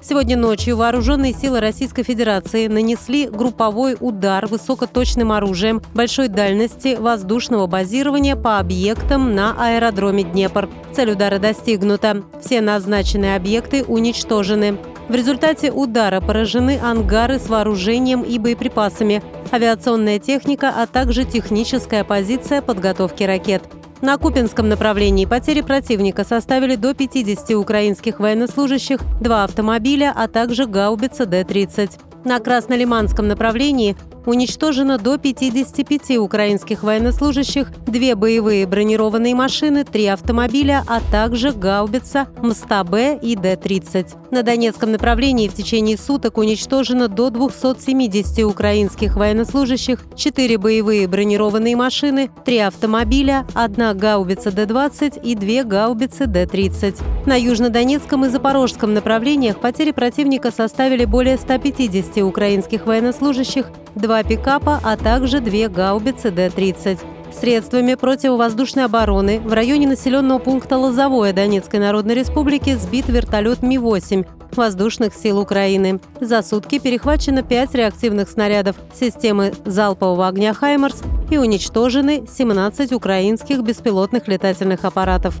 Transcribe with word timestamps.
Сегодня 0.00 0.36
ночью 0.36 0.76
вооруженные 0.76 1.34
силы 1.34 1.60
Российской 1.60 2.04
Федерации 2.04 2.68
нанесли 2.68 3.26
групповой 3.26 3.96
удар 3.98 4.46
высокоточным 4.46 5.32
оружием 5.32 5.82
большой 5.92 6.28
дальности 6.28 6.96
воздушного 6.98 7.66
базирования 7.66 8.36
по 8.36 8.58
объектам 8.58 9.34
на 9.34 9.56
аэродроме 9.58 10.22
Днепр. 10.22 10.68
Цель 10.92 11.12
удара 11.12 11.38
достигнута. 11.38 12.22
Все 12.40 12.60
назначенные 12.60 13.34
объекты 13.34 13.84
уничтожены. 13.84 14.78
В 15.08 15.14
результате 15.14 15.72
удара 15.72 16.20
поражены 16.20 16.78
ангары 16.82 17.38
с 17.38 17.48
вооружением 17.48 18.22
и 18.22 18.38
боеприпасами, 18.38 19.22
авиационная 19.50 20.18
техника, 20.18 20.72
а 20.76 20.86
также 20.86 21.24
техническая 21.24 22.04
позиция 22.04 22.62
подготовки 22.62 23.24
ракет. 23.24 23.62
На 24.00 24.16
Купинском 24.16 24.68
направлении 24.68 25.26
потери 25.26 25.60
противника 25.60 26.24
составили 26.24 26.76
до 26.76 26.94
50 26.94 27.50
украинских 27.56 28.20
военнослужащих, 28.20 29.00
два 29.20 29.42
автомобиля, 29.42 30.12
а 30.14 30.28
также 30.28 30.66
гаубица 30.66 31.26
Д-30. 31.26 31.98
На 32.24 32.38
Краснолиманском 32.38 33.26
направлении 33.26 33.96
уничтожено 34.28 34.98
до 34.98 35.16
55 35.16 36.18
украинских 36.18 36.82
военнослужащих, 36.82 37.72
две 37.86 38.14
боевые 38.14 38.66
бронированные 38.66 39.34
машины, 39.34 39.84
три 39.84 40.06
автомобиля, 40.06 40.84
а 40.86 41.00
также 41.00 41.52
гаубица 41.52 42.28
МСТА-Б 42.42 43.20
и 43.22 43.36
Д-30. 43.36 44.30
На 44.30 44.42
Донецком 44.42 44.92
направлении 44.92 45.48
в 45.48 45.54
течение 45.54 45.96
суток 45.96 46.36
уничтожено 46.36 47.08
до 47.08 47.30
270 47.30 48.44
украинских 48.44 49.16
военнослужащих, 49.16 50.04
четыре 50.14 50.58
боевые 50.58 51.08
бронированные 51.08 51.74
машины, 51.74 52.30
три 52.44 52.58
автомобиля, 52.58 53.46
одна 53.54 53.94
гаубица 53.94 54.50
Д-20 54.50 55.22
и 55.22 55.34
две 55.36 55.64
гаубицы 55.64 56.26
Д-30. 56.26 57.00
На 57.24 57.40
Южнодонецком 57.40 58.26
и 58.26 58.28
Запорожском 58.28 58.92
направлениях 58.92 59.58
потери 59.58 59.92
противника 59.92 60.50
составили 60.50 61.06
более 61.06 61.38
150 61.38 62.18
украинских 62.18 62.86
военнослужащих, 62.86 63.70
два 63.98 64.22
пикапа, 64.22 64.80
а 64.82 64.96
также 64.96 65.40
две 65.40 65.68
гаубицы 65.68 66.30
Д-30. 66.30 66.98
Средствами 67.32 67.94
противовоздушной 67.94 68.86
обороны 68.86 69.40
в 69.40 69.52
районе 69.52 69.86
населенного 69.86 70.38
пункта 70.38 70.78
Лозовое 70.78 71.32
Донецкой 71.32 71.80
Народной 71.80 72.14
Республики 72.14 72.74
сбит 72.74 73.08
вертолет 73.08 73.62
Ми-8 73.62 74.26
воздушных 74.56 75.14
сил 75.14 75.38
Украины. 75.38 76.00
За 76.20 76.42
сутки 76.42 76.78
перехвачено 76.78 77.42
5 77.42 77.74
реактивных 77.74 78.30
снарядов 78.30 78.76
системы 78.98 79.52
залпового 79.64 80.26
огня 80.26 80.54
«Хаймарс» 80.54 81.02
и 81.30 81.36
уничтожены 81.36 82.24
17 82.26 82.92
украинских 82.92 83.60
беспилотных 83.60 84.26
летательных 84.26 84.84
аппаратов. 84.84 85.34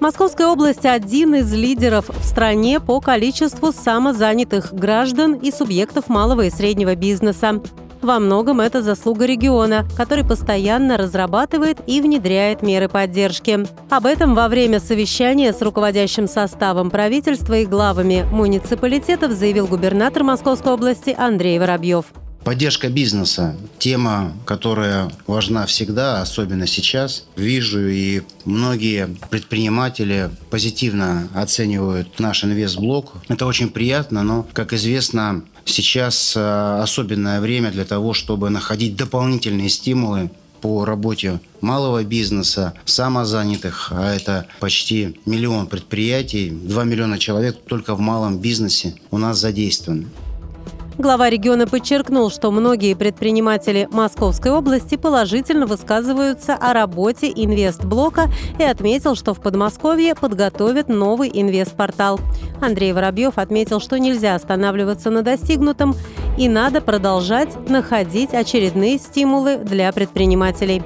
Московская 0.00 0.46
область– 0.46 0.86
один 0.86 1.34
из 1.34 1.52
лидеров 1.52 2.08
в 2.08 2.24
стране 2.24 2.80
по 2.80 3.00
количеству 3.00 3.70
самозанятых 3.70 4.72
граждан 4.72 5.34
и 5.34 5.52
субъектов 5.52 6.08
малого 6.08 6.46
и 6.46 6.50
среднего 6.50 6.94
бизнеса. 6.94 7.60
Во 8.00 8.18
многом 8.18 8.62
это 8.62 8.80
заслуга 8.80 9.26
региона, 9.26 9.86
который 9.98 10.24
постоянно 10.24 10.96
разрабатывает 10.96 11.80
и 11.86 12.00
внедряет 12.00 12.62
меры 12.62 12.88
поддержки. 12.88 13.66
Об 13.90 14.06
этом 14.06 14.34
во 14.34 14.48
время 14.48 14.80
совещания 14.80 15.52
с 15.52 15.60
руководящим 15.60 16.28
составом 16.28 16.90
правительства 16.90 17.58
и 17.58 17.66
главами 17.66 18.26
муниципалитетов 18.32 19.32
заявил 19.32 19.66
губернатор 19.66 20.22
Московской 20.24 20.72
области 20.72 21.14
Андрей 21.16 21.58
Воробьев. 21.58 22.06
Поддержка 22.50 22.88
бизнеса– 22.88 23.54
тема, 23.78 24.32
которая 24.44 25.08
важна 25.28 25.66
всегда, 25.66 26.20
особенно 26.20 26.66
сейчас. 26.66 27.22
Вижу 27.36 27.86
и 27.86 28.22
многие 28.44 29.08
предприниматели 29.30 30.30
позитивно 30.50 31.28
оценивают 31.32 32.18
наш 32.18 32.42
инвестблок. 32.42 33.12
Это 33.28 33.46
очень 33.46 33.68
приятно, 33.70 34.24
но, 34.24 34.48
как 34.52 34.72
известно, 34.72 35.44
сейчас 35.64 36.34
э, 36.36 36.80
особенное 36.82 37.40
время 37.40 37.70
для 37.70 37.84
того, 37.84 38.14
чтобы 38.14 38.50
находить 38.50 38.96
дополнительные 38.96 39.68
стимулы 39.68 40.32
по 40.60 40.84
работе 40.84 41.38
малого 41.60 42.02
бизнеса, 42.02 42.74
самозанятых, 42.84 43.92
а 43.92 44.12
это 44.12 44.48
почти 44.58 45.20
миллион 45.24 45.68
предприятий, 45.68 46.50
2 46.50 46.82
миллиона 46.82 47.16
человек 47.16 47.58
только 47.64 47.94
в 47.94 48.00
малом 48.00 48.40
бизнесе 48.40 48.96
у 49.12 49.18
нас 49.18 49.38
задействованы. 49.38 50.08
Глава 51.00 51.30
региона 51.30 51.66
подчеркнул, 51.66 52.28
что 52.28 52.50
многие 52.50 52.92
предприниматели 52.92 53.88
Московской 53.90 54.52
области 54.52 54.96
положительно 54.98 55.64
высказываются 55.64 56.54
о 56.54 56.74
работе 56.74 57.32
инвестблока 57.34 58.30
и 58.58 58.64
отметил, 58.64 59.14
что 59.14 59.32
в 59.32 59.40
Подмосковье 59.40 60.14
подготовят 60.14 60.88
новый 60.88 61.30
инвестпортал. 61.32 62.20
Андрей 62.60 62.92
Воробьев 62.92 63.38
отметил, 63.38 63.80
что 63.80 63.98
нельзя 63.98 64.34
останавливаться 64.34 65.08
на 65.08 65.22
достигнутом 65.22 65.94
и 66.36 66.50
надо 66.50 66.82
продолжать 66.82 67.56
находить 67.66 68.34
очередные 68.34 68.98
стимулы 68.98 69.56
для 69.56 69.90
предпринимателей. 69.92 70.82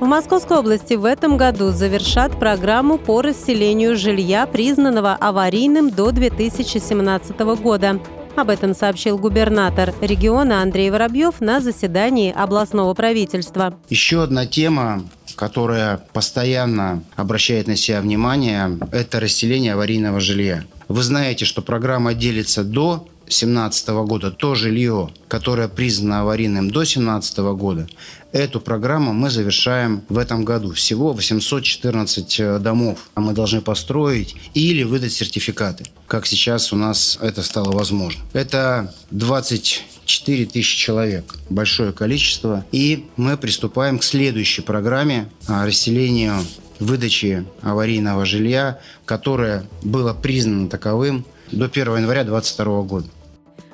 В 0.00 0.06
Московской 0.06 0.56
области 0.56 0.94
в 0.94 1.04
этом 1.04 1.36
году 1.36 1.72
завершат 1.72 2.38
программу 2.38 2.96
по 2.96 3.20
расселению 3.20 3.98
жилья, 3.98 4.46
признанного 4.46 5.12
аварийным 5.12 5.90
до 5.90 6.10
2017 6.10 7.38
года. 7.60 8.00
Об 8.36 8.50
этом 8.50 8.74
сообщил 8.74 9.18
губернатор 9.18 9.94
региона 10.00 10.62
Андрей 10.62 10.90
Воробьев 10.90 11.40
на 11.40 11.60
заседании 11.60 12.32
областного 12.32 12.94
правительства. 12.94 13.78
Еще 13.88 14.22
одна 14.22 14.46
тема, 14.46 15.04
которая 15.34 16.00
постоянно 16.12 17.02
обращает 17.16 17.66
на 17.66 17.76
себя 17.76 18.00
внимание, 18.00 18.78
это 18.92 19.20
расселение 19.20 19.74
аварийного 19.74 20.20
жилья. 20.20 20.64
Вы 20.88 21.02
знаете, 21.02 21.44
что 21.44 21.62
программа 21.62 22.14
делится 22.14 22.64
до 22.64 23.06
2017 23.28 23.88
года, 23.88 24.30
то 24.30 24.54
жилье, 24.54 25.10
которое 25.28 25.68
признано 25.68 26.20
аварийным 26.22 26.68
до 26.68 26.80
2017 26.80 27.38
года, 27.38 27.86
эту 28.32 28.60
программу 28.60 29.12
мы 29.12 29.30
завершаем 29.30 30.02
в 30.08 30.18
этом 30.18 30.44
году. 30.44 30.72
Всего 30.72 31.12
814 31.12 32.40
э, 32.40 32.58
домов 32.58 33.10
мы 33.14 33.32
должны 33.32 33.60
построить 33.60 34.34
или 34.54 34.82
выдать 34.82 35.12
сертификаты, 35.12 35.84
как 36.06 36.26
сейчас 36.26 36.72
у 36.72 36.76
нас 36.76 37.18
это 37.20 37.42
стало 37.42 37.72
возможно. 37.72 38.22
Это 38.32 38.94
24 39.10 40.46
тысячи 40.46 40.76
человек, 40.76 41.34
большое 41.50 41.92
количество. 41.92 42.64
И 42.72 43.06
мы 43.16 43.36
приступаем 43.36 43.98
к 43.98 44.04
следующей 44.04 44.62
программе 44.62 45.28
расселению 45.46 46.34
выдачи 46.80 47.44
аварийного 47.62 48.24
жилья, 48.24 48.78
которое 49.04 49.64
было 49.82 50.14
признано 50.14 50.68
таковым 50.68 51.24
до 51.50 51.66
1 51.66 51.96
января 51.96 52.24
2022 52.24 52.82
года. 52.82 53.08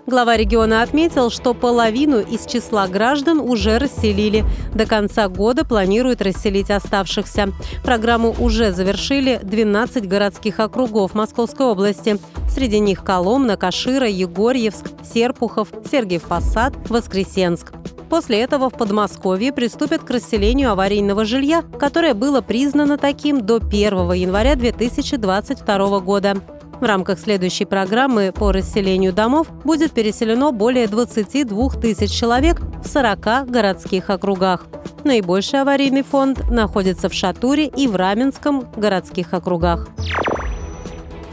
Глава 0.07 0.37
региона 0.37 0.83
отметил, 0.83 1.31
что 1.31 1.55
половину 1.55 2.21
из 2.21 2.45
числа 2.45 2.87
граждан 2.89 3.41
уже 3.41 3.79
расселили. 3.79 4.45
До 4.75 4.85
конца 4.85 5.29
года 5.29 5.65
планируют 5.65 6.21
расселить 6.21 6.71
оставшихся. 6.71 7.53
Программу 7.83 8.35
уже 8.39 8.73
завершили 8.73 9.41
12 9.43 10.07
городских 10.07 10.61
округов 10.61 11.15
Московской 11.15 11.67
области. 11.67 12.19
Среди 12.51 12.81
них 12.81 13.03
Коломна, 13.03 13.57
Кашира, 13.57 14.07
Егорьевск, 14.07 14.91
Серпухов, 15.03 15.69
Сергиев 15.91 16.25
Посад, 16.25 16.75
Воскресенск. 16.91 17.73
После 18.11 18.43
этого 18.43 18.69
в 18.69 18.75
Подмосковье 18.75 19.53
приступят 19.55 20.03
к 20.03 20.11
расселению 20.11 20.71
аварийного 20.71 21.25
жилья, 21.25 21.63
которое 21.81 22.13
было 22.13 22.43
признано 22.43 22.99
таким 22.99 23.41
до 23.41 23.57
1 23.57 24.13
января 24.13 24.55
2022 24.55 26.01
года. 26.01 26.37
В 26.81 26.85
рамках 26.85 27.19
следующей 27.19 27.65
программы 27.65 28.33
по 28.33 28.53
расселению 28.53 29.13
домов 29.13 29.49
будет 29.65 29.93
переселено 29.93 30.51
более 30.53 30.87
22 30.89 31.71
тысяч 31.81 32.11
человек 32.11 32.61
в 32.83 32.89
40 32.89 33.49
городских 33.49 34.11
округах. 34.11 34.67
Наибольший 35.05 35.61
аварийный 35.61 36.03
фонд 36.03 36.51
находится 36.51 37.09
в 37.09 37.15
Шатуре 37.15 37.67
и 37.67 37.87
в 37.87 37.97
Раменском 37.97 38.69
городских 38.77 39.33
округах. 39.35 39.89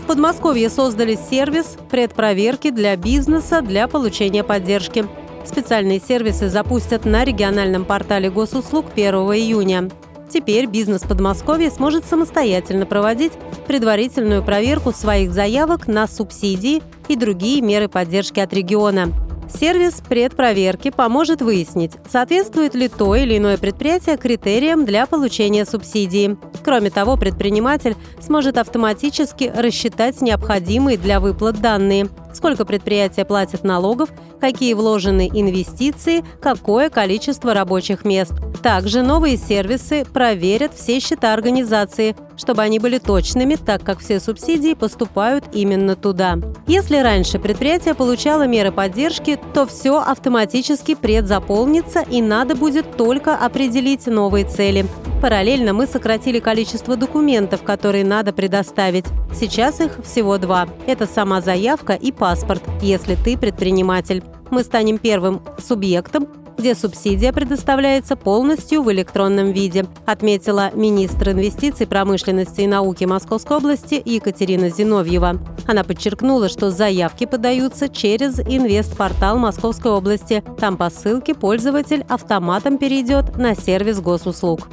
В 0.04 0.08
Подмосковье 0.08 0.70
создали 0.70 1.16
сервис 1.16 1.78
предпроверки 1.90 2.70
для 2.70 2.96
бизнеса 2.96 3.62
для 3.62 3.88
получения 3.88 4.44
поддержки. 4.44 5.06
Специальные 5.46 6.00
сервисы 6.00 6.50
запустят 6.50 7.06
на 7.06 7.24
региональном 7.24 7.86
портале 7.86 8.30
госуслуг 8.30 8.86
1 8.94 9.14
июня. 9.14 9.90
Теперь 10.32 10.66
бизнес 10.66 11.02
Подмосковья 11.02 11.70
сможет 11.70 12.06
самостоятельно 12.06 12.86
проводить 12.86 13.34
предварительную 13.68 14.42
проверку 14.42 14.94
своих 14.94 15.34
заявок 15.34 15.88
на 15.88 16.08
субсидии 16.08 16.82
и 17.10 17.18
другие 17.18 17.62
меры 17.62 17.90
поддержки 17.90 18.40
от 18.40 18.54
региона. 18.54 19.12
Сервис 19.54 20.02
предпроверки 20.08 20.90
поможет 20.90 21.42
выяснить, 21.42 21.92
соответствует 22.10 22.74
ли 22.74 22.88
то 22.88 23.14
или 23.16 23.38
иное 23.38 23.58
предприятие 23.58 24.16
критериям 24.16 24.86
для 24.86 25.06
получения 25.06 25.66
субсидии. 25.66 26.38
Кроме 26.64 26.90
того, 26.90 27.18
предприниматель 27.18 27.98
сможет 28.22 28.58
автоматически 28.58 29.52
рассчитать 29.54 30.22
необходимые 30.22 30.98
для 30.98 31.20
выплат 31.20 31.60
данные– 31.60 32.08
сколько 32.34 32.66
предприятия 32.66 33.26
платят 33.26 33.64
налогов, 33.64 34.10
какие 34.42 34.74
вложены 34.74 35.30
инвестиции, 35.32 36.24
какое 36.42 36.90
количество 36.90 37.54
рабочих 37.54 38.04
мест. 38.04 38.34
Также 38.62 39.02
новые 39.04 39.38
сервисы 39.38 40.04
проверят 40.04 40.74
все 40.76 41.00
счета 41.00 41.34
организации, 41.34 42.16
чтобы 42.36 42.64
они 42.64 42.80
были 42.80 42.98
точными, 42.98 43.56
так 43.56 43.84
как 43.84 44.00
все 44.00 44.20
субсидии 44.20 44.74
поступают 44.74 45.46
именно 45.54 45.96
туда. 45.96 46.38
Если 46.68 46.98
раньше 46.98 47.40
предприятие 47.40 47.94
получало 47.94 48.48
меры 48.48 48.72
поддержки, 48.72 49.40
то 49.54 49.66
все 49.66 50.00
автоматически 50.02 50.96
предзаполнится 50.96 52.02
и 52.02 52.22
надо 52.22 52.56
будет 52.56 52.98
только 52.98 53.36
определить 53.36 54.08
новые 54.08 54.46
цели. 54.46 54.86
Параллельно 55.22 55.74
мы 55.74 55.86
сократили 55.86 56.40
количество 56.40 56.96
документов, 56.96 57.62
которые 57.62 58.04
надо 58.04 58.34
предоставить. 58.34 59.06
Сейчас 59.32 59.80
их 59.80 60.00
всего 60.04 60.40
два. 60.40 60.68
Это 60.88 61.06
сама 61.06 61.42
заявка 61.42 61.94
и 61.94 62.12
паспорт, 62.12 62.64
если 62.82 63.14
ты 63.14 63.38
предприниматель. 63.38 64.24
Мы 64.50 64.64
станем 64.64 64.98
первым 64.98 65.42
субъектом, 65.60 66.28
где 66.58 66.74
субсидия 66.74 67.32
предоставляется 67.34 68.16
полностью 68.16 68.82
в 68.82 68.92
электронном 68.92 69.52
виде, 69.52 69.86
отметила 70.08 70.72
министр 70.74 71.30
инвестиций, 71.30 71.86
промышленности 71.86 72.62
и 72.62 72.68
науки 72.68 73.06
Московской 73.06 73.58
области 73.58 74.02
Екатерина 74.04 74.70
Зиновьева. 74.70 75.40
Она 75.68 75.84
подчеркнула, 75.84 76.50
что 76.50 76.72
заявки 76.72 77.28
подаются 77.28 77.90
через 77.90 78.40
инвестпортал 78.40 79.38
Московской 79.38 79.92
области. 79.92 80.44
Там 80.60 80.78
по 80.78 80.90
ссылке 80.90 81.36
пользователь 81.36 82.04
автоматом 82.10 82.80
перейдет 82.80 83.38
на 83.38 83.56
сервис 83.56 84.02
госуслуг. 84.02 84.68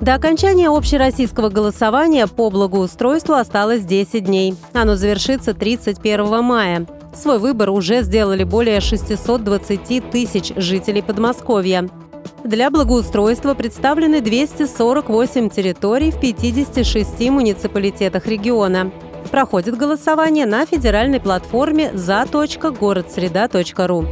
До 0.00 0.14
окончания 0.14 0.70
общероссийского 0.70 1.48
голосования 1.48 2.26
по 2.26 2.50
благоустройству 2.50 3.34
осталось 3.34 3.84
10 3.84 4.24
дней. 4.24 4.54
Оно 4.72 4.94
завершится 4.94 5.54
31 5.54 6.44
мая. 6.44 6.86
Свой 7.14 7.38
выбор 7.38 7.70
уже 7.70 8.02
сделали 8.02 8.44
более 8.44 8.80
620 8.80 10.10
тысяч 10.10 10.52
жителей 10.56 11.02
Подмосковья. 11.02 11.88
Для 12.44 12.70
благоустройства 12.70 13.54
представлены 13.54 14.20
248 14.20 15.50
территорий 15.50 16.12
в 16.12 16.20
56 16.20 17.30
муниципалитетах 17.30 18.26
региона. 18.26 18.92
Проходит 19.30 19.76
голосование 19.76 20.46
на 20.46 20.64
федеральной 20.64 21.20
платформе 21.20 21.90
за.городсреда.ру. 21.92 24.06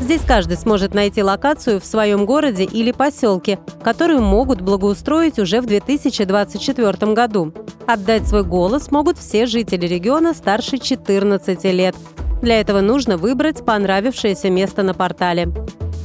Здесь 0.00 0.22
каждый 0.26 0.56
сможет 0.56 0.94
найти 0.94 1.22
локацию 1.22 1.78
в 1.78 1.84
своем 1.84 2.24
городе 2.24 2.64
или 2.64 2.90
поселке, 2.90 3.58
которую 3.82 4.22
могут 4.22 4.62
благоустроить 4.62 5.38
уже 5.38 5.60
в 5.60 5.66
2024 5.66 7.12
году. 7.12 7.52
Отдать 7.86 8.26
свой 8.26 8.42
голос 8.42 8.90
могут 8.90 9.18
все 9.18 9.46
жители 9.46 9.86
региона 9.86 10.32
старше 10.32 10.78
14 10.78 11.64
лет. 11.64 11.94
Для 12.40 12.60
этого 12.60 12.80
нужно 12.80 13.18
выбрать 13.18 13.64
понравившееся 13.64 14.48
место 14.48 14.82
на 14.82 14.94
портале. 14.94 15.52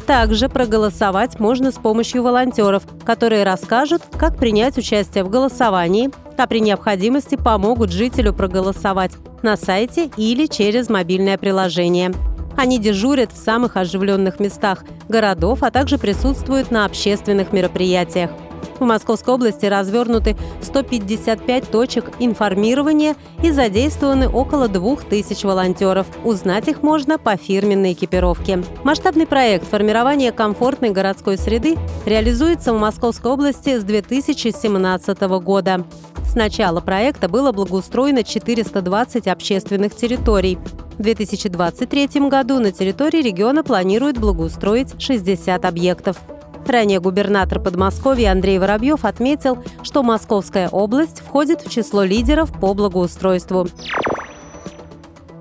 Также 0.05 0.49
проголосовать 0.49 1.39
можно 1.39 1.71
с 1.71 1.75
помощью 1.75 2.21
волонтеров, 2.21 2.83
которые 3.05 3.43
расскажут, 3.43 4.03
как 4.17 4.37
принять 4.37 4.77
участие 4.77 5.23
в 5.23 5.29
голосовании, 5.29 6.11
а 6.37 6.45
при 6.45 6.59
необходимости 6.59 7.35
помогут 7.35 7.91
жителю 7.91 8.33
проголосовать 8.33 9.13
на 9.41 9.57
сайте 9.57 10.11
или 10.17 10.45
через 10.47 10.89
мобильное 10.89 11.37
приложение. 11.37 12.13
Они 12.57 12.79
дежурят 12.79 13.31
в 13.31 13.37
самых 13.37 13.77
оживленных 13.77 14.39
местах 14.39 14.83
городов, 15.09 15.63
а 15.63 15.71
также 15.71 15.97
присутствуют 15.97 16.71
на 16.71 16.85
общественных 16.85 17.51
мероприятиях. 17.53 18.31
В 18.79 18.83
Московской 18.83 19.33
области 19.33 19.65
развернуты 19.65 20.35
155 20.61 21.71
точек 21.71 22.11
информирования 22.19 23.15
и 23.41 23.51
задействованы 23.51 24.27
около 24.27 24.67
2000 24.67 25.45
волонтеров. 25.45 26.07
Узнать 26.23 26.67
их 26.67 26.83
можно 26.83 27.17
по 27.17 27.37
фирменной 27.37 27.93
экипировке. 27.93 28.63
Масштабный 28.83 29.27
проект 29.27 29.67
формирования 29.67 30.31
комфортной 30.31 30.89
городской 30.89 31.37
среды 31.37 31.77
реализуется 32.05 32.73
в 32.73 32.79
Московской 32.79 33.31
области 33.31 33.79
с 33.79 33.83
2017 33.83 35.21
года. 35.21 35.85
С 36.25 36.35
начала 36.35 36.81
проекта 36.81 37.29
было 37.29 37.53
благоустроено 37.53 38.23
420 38.23 39.27
общественных 39.27 39.95
территорий. 39.95 40.57
В 40.97 41.01
2023 41.01 42.29
году 42.29 42.59
на 42.59 42.71
территории 42.71 43.21
региона 43.21 43.63
планируют 43.63 44.17
благоустроить 44.17 45.01
60 45.01 45.65
объектов. 45.65 46.17
Ранее 46.65 46.99
губернатор 46.99 47.59
Подмосковья 47.59 48.31
Андрей 48.31 48.59
Воробьев 48.59 49.03
отметил, 49.03 49.63
что 49.83 50.03
Московская 50.03 50.69
область 50.69 51.19
входит 51.19 51.61
в 51.61 51.69
число 51.69 52.03
лидеров 52.03 52.51
по 52.59 52.73
благоустройству. 52.73 53.67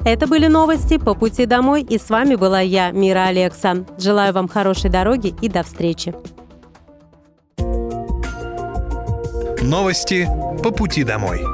Это 0.04 0.26
были 0.26 0.48
новости 0.48 0.98
по 0.98 1.14
пути 1.14 1.46
домой, 1.46 1.82
и 1.82 1.98
с 1.98 2.10
вами 2.10 2.34
была 2.34 2.60
я, 2.60 2.90
Мира 2.90 3.26
Алекса. 3.28 3.86
Желаю 3.96 4.34
вам 4.34 4.48
хорошей 4.48 4.90
дороги 4.90 5.34
и 5.40 5.48
до 5.48 5.62
встречи. 5.62 6.14
Новости 9.62 10.28
по 10.62 10.70
пути 10.72 11.04
домой. 11.04 11.53